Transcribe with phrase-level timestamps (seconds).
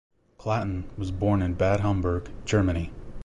[0.39, 2.91] Klatten was born in Bad Homburg, Germany.